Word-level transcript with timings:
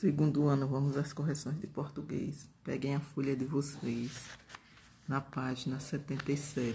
Segundo 0.00 0.48
ano, 0.48 0.66
vamos 0.66 0.96
às 0.96 1.12
correções 1.12 1.60
de 1.60 1.66
português. 1.66 2.48
Peguem 2.64 2.94
a 2.94 3.00
folha 3.00 3.36
de 3.36 3.44
vocês 3.44 4.30
na 5.06 5.20
página 5.20 5.78
77. 5.78 6.74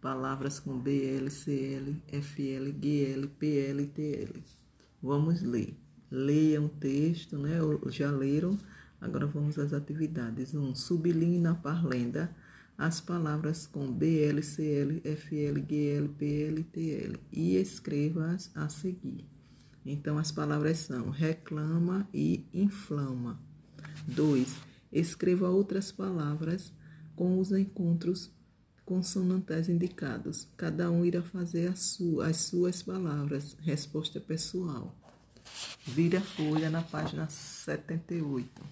Palavras 0.00 0.60
com 0.60 0.78
BL, 0.78 1.28
CL, 1.28 2.00
FL, 2.22 2.70
GL, 2.70 3.26
PL, 3.36 3.86
TL. 3.88 4.44
Vamos 5.02 5.42
ler. 5.42 5.76
Leiam 6.08 6.66
o 6.66 6.68
texto, 6.68 7.36
né? 7.36 7.58
Já 7.88 8.12
leram? 8.12 8.56
Agora 9.00 9.26
vamos 9.26 9.58
às 9.58 9.72
atividades. 9.72 10.54
1. 10.54 10.62
Um, 10.62 10.72
sublinhe 10.72 11.40
na 11.40 11.56
parlenda 11.56 12.32
as 12.78 13.00
palavras 13.00 13.66
com 13.66 13.90
BL, 13.90 14.40
CL, 14.40 15.00
FL, 15.00 15.58
GL, 15.68 16.08
PL, 16.16 16.62
TL 16.62 17.18
e 17.32 17.56
escreva-as 17.56 18.52
a 18.54 18.68
seguir. 18.68 19.33
Então, 19.84 20.18
as 20.18 20.32
palavras 20.32 20.78
são 20.78 21.10
reclama 21.10 22.08
e 22.12 22.46
inflama. 22.52 23.38
2. 24.06 24.54
Escreva 24.92 25.48
outras 25.48 25.90
palavras 25.92 26.72
com 27.16 27.38
os 27.38 27.52
encontros 27.52 28.30
consonantais 28.84 29.68
indicados. 29.68 30.48
Cada 30.56 30.90
um 30.90 31.04
irá 31.04 31.22
fazer 31.22 31.76
sua, 31.76 32.28
as 32.28 32.36
suas 32.38 32.82
palavras. 32.82 33.56
Resposta 33.60 34.20
pessoal. 34.20 34.94
Vire 35.86 36.16
a 36.16 36.20
folha 36.20 36.70
na 36.70 36.82
página 36.82 37.28
78. 37.28 38.62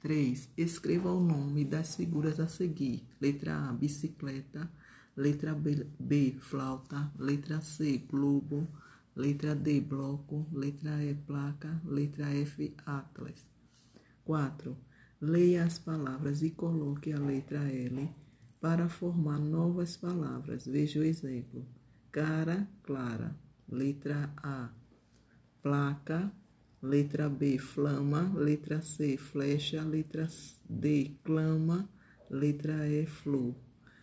3. 0.00 0.48
Escreva 0.56 1.12
o 1.12 1.22
nome 1.22 1.64
das 1.64 1.96
figuras 1.96 2.40
a 2.40 2.48
seguir. 2.48 3.06
Letra 3.20 3.68
A, 3.68 3.72
bicicleta. 3.72 4.68
Letra 5.16 5.54
B, 5.54 5.86
B 5.98 6.34
flauta. 6.40 7.10
Letra 7.18 7.60
C, 7.60 7.98
globo. 7.98 8.66
Letra 9.14 9.54
D, 9.54 9.80
bloco. 9.80 10.46
Letra 10.52 11.02
E, 11.02 11.14
placa. 11.14 11.80
Letra 11.84 12.30
F, 12.34 12.74
atlas. 12.86 13.46
4. 14.24 14.76
Leia 15.20 15.64
as 15.64 15.78
palavras 15.78 16.42
e 16.42 16.50
coloque 16.50 17.12
a 17.12 17.18
letra 17.18 17.70
L 17.70 18.10
para 18.60 18.88
formar 18.88 19.38
novas 19.38 19.96
palavras. 19.96 20.66
Veja 20.66 21.00
o 21.00 21.04
exemplo. 21.04 21.66
Cara, 22.10 22.68
clara. 22.82 23.36
Letra 23.68 24.32
A. 24.36 24.70
Placa. 25.62 26.32
Letra 26.82 27.28
B, 27.28 27.58
flama. 27.58 28.32
Letra 28.34 28.82
C, 28.82 29.16
flecha. 29.16 29.82
Letra 29.82 30.28
D, 30.68 31.16
clama. 31.22 31.88
Letra 32.30 32.88
E, 32.88 33.06
flor. 33.06 33.54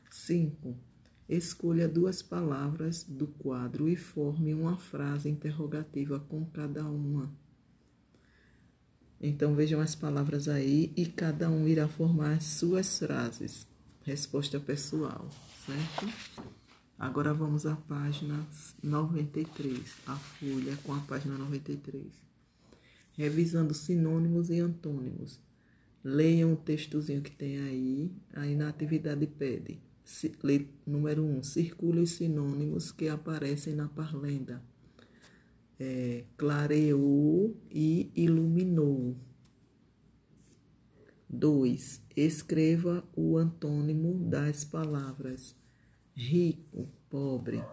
5. 0.10 0.89
Escolha 1.30 1.88
duas 1.88 2.24
palavras 2.24 3.04
do 3.04 3.28
quadro 3.28 3.88
e 3.88 3.96
forme 3.96 4.52
uma 4.52 4.78
frase 4.78 5.30
interrogativa 5.30 6.20
com 6.20 6.44
cada 6.44 6.84
uma. 6.84 7.32
Então 9.22 9.54
vejam 9.54 9.80
as 9.80 9.94
palavras 9.94 10.48
aí 10.48 10.92
e 10.98 11.06
cada 11.06 11.48
um 11.48 11.68
irá 11.68 11.88
formar 11.88 12.32
as 12.32 12.46
suas 12.46 12.98
frases. 12.98 13.68
Resposta 14.02 14.60
pessoal, 14.60 15.30
certo? 15.68 16.12
Agora 16.98 17.32
vamos 17.32 17.64
à 17.68 17.76
página 17.76 18.44
93, 18.82 19.98
a 20.08 20.16
folha 20.16 20.76
com 20.78 20.96
a 20.96 21.00
página 21.02 21.38
93. 21.38 22.08
Revisando 23.12 23.76
sinônimos 23.76 24.50
e 24.50 24.60
antônimos. 24.60 25.40
Leiam 26.04 26.54
o 26.54 26.58
textozinho 26.58 27.22
que 27.22 27.30
tem 27.30 27.60
aí, 27.60 28.12
aí 28.34 28.56
na 28.56 28.68
atividade 28.68 29.28
pede 29.28 29.89
número 30.86 31.24
1. 31.24 31.38
Um, 31.38 31.44
circule 31.44 32.02
os 32.02 32.12
sinônimos 32.12 32.92
que 32.92 33.08
aparecem 33.08 33.76
na 33.76 33.88
parlenda. 33.88 34.62
É, 35.80 36.26
clareou 36.38 37.56
e 37.72 38.12
iluminou. 38.16 39.16
2. 41.30 42.02
Escreva 42.16 43.04
o 43.16 43.38
antônimo 43.38 44.14
das 44.28 44.64
palavras 44.64 45.56
rico, 46.20 46.90
pobre. 47.10 47.64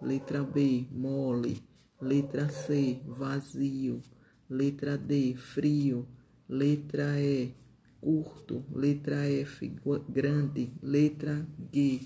Letra 0.00 0.42
B, 0.42 0.86
mole. 0.90 1.62
Letra 2.00 2.48
C, 2.48 3.00
vazio. 3.06 4.02
Letra 4.50 4.98
D, 4.98 5.36
frio. 5.36 6.08
Letra 6.48 7.20
E, 7.20 7.54
curto, 8.02 8.64
letra 8.74 9.24
F, 9.30 9.72
grande, 10.08 10.72
letra 10.82 11.46
G, 11.72 12.00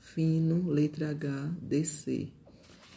fino, 0.00 0.66
letra 0.70 1.10
H, 1.10 1.54
DC. 1.60 2.28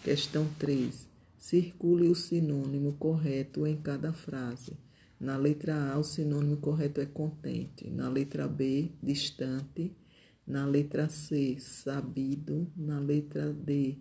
Questão 0.02 0.48
3. 0.58 1.10
Circule 1.38 2.08
o 2.08 2.16
sinônimo 2.16 2.94
correto 2.94 3.68
em 3.68 3.76
cada 3.76 4.14
frase. 4.14 4.72
Na 5.20 5.36
letra 5.36 5.92
A, 5.92 6.00
o 6.00 6.04
sinônimo 6.04 6.58
correto 6.58 7.02
é 7.02 7.06
contente. 7.06 7.90
Na 7.90 8.08
letra 8.08 8.48
B, 8.48 8.90
distante. 9.04 9.94
Na 10.48 10.66
letra 10.66 11.10
C, 11.10 11.58
sabido. 11.60 12.72
Na 12.76 13.00
letra 13.00 13.52
D, 13.52 13.98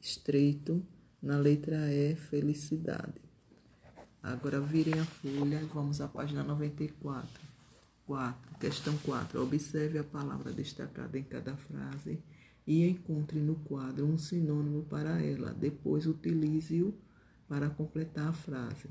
estreito. 0.00 0.84
Na 1.22 1.38
letra 1.38 1.92
E, 1.92 2.16
felicidade. 2.16 3.20
Agora 4.20 4.60
virem 4.60 4.98
a 4.98 5.04
folha 5.04 5.60
e 5.62 5.66
vamos 5.66 6.00
à 6.00 6.08
página 6.08 6.42
94. 6.42 7.51
4. 8.06 8.58
Questão 8.58 8.96
4. 8.98 9.42
Observe 9.42 9.98
a 9.98 10.04
palavra 10.04 10.52
destacada 10.52 11.18
em 11.18 11.22
cada 11.22 11.56
frase 11.56 12.18
e 12.66 12.86
encontre 12.86 13.38
no 13.38 13.56
quadro 13.56 14.06
um 14.06 14.18
sinônimo 14.18 14.84
para 14.84 15.20
ela. 15.22 15.52
Depois 15.52 16.06
utilize-o 16.06 16.94
para 17.48 17.68
completar 17.70 18.28
a 18.28 18.32
frase. 18.32 18.88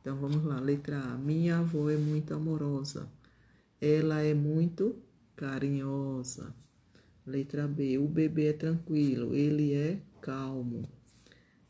Então 0.00 0.16
vamos 0.16 0.44
lá. 0.44 0.58
Letra 0.60 1.00
A. 1.00 1.16
Minha 1.16 1.58
avó 1.58 1.90
é 1.90 1.96
muito 1.96 2.34
amorosa. 2.34 3.08
Ela 3.80 4.22
é 4.22 4.34
muito 4.34 4.96
carinhosa. 5.36 6.54
Letra 7.26 7.68
B. 7.68 7.98
O 7.98 8.08
bebê 8.08 8.48
é 8.48 8.52
tranquilo. 8.52 9.34
Ele 9.34 9.74
é 9.74 10.00
calmo. 10.20 10.82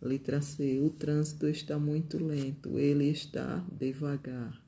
Letra 0.00 0.40
C. 0.40 0.80
O 0.80 0.90
trânsito 0.90 1.48
está 1.48 1.78
muito 1.78 2.24
lento. 2.24 2.78
Ele 2.78 3.08
está 3.08 3.64
devagar. 3.72 4.60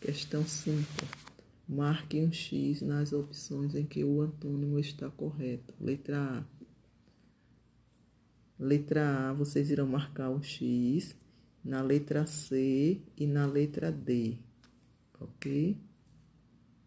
Questão 0.00 0.44
5. 0.44 1.23
Marque 1.68 2.20
um 2.20 2.30
X 2.30 2.82
nas 2.82 3.12
opções 3.12 3.74
em 3.74 3.86
que 3.86 4.04
o 4.04 4.20
antônimo 4.20 4.78
está 4.78 5.10
correto. 5.10 5.74
Letra 5.80 6.18
A. 6.40 6.44
Letra 8.58 9.30
A, 9.30 9.32
vocês 9.32 9.70
irão 9.70 9.86
marcar 9.86 10.30
um 10.30 10.42
X 10.42 11.16
na 11.64 11.80
letra 11.80 12.26
C 12.26 13.00
e 13.16 13.26
na 13.26 13.46
letra 13.46 13.90
D. 13.90 14.36
Ok? 15.18 15.76